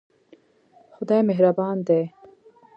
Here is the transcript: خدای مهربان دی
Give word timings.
خدای 0.93 1.21
مهربان 1.27 1.77
دی 1.87 2.03